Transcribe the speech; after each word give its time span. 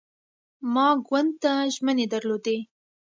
ما 0.73 0.87
ګوند 1.07 1.31
ته 1.41 1.51
ژمنې 1.75 2.05
درلودې. 2.13 2.57